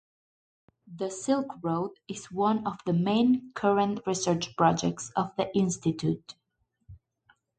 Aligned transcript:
The 0.91 1.11
Silk 1.11 1.45
Road 1.61 1.91
is 2.07 2.31
one 2.31 2.65
of 2.65 2.79
the 2.87 2.93
main 2.93 3.51
current 3.53 3.99
research 4.07 4.55
projects 4.57 5.11
of 5.15 5.29
the 5.37 5.55
institute. 5.55 6.33